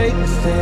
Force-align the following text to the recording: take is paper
take 0.00 0.14
is 0.14 0.34
paper 0.38 0.59